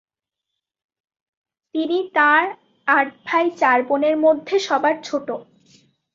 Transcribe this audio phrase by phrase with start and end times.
[1.75, 2.43] তিনি তাঁর
[2.87, 5.27] আট ভাই চার বোনের মধ্যে সবার ছোট।